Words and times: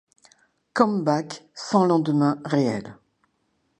Come-back 0.73 1.43
sans 1.53 1.85
lendemain 1.85 2.41
réel. 2.43 2.97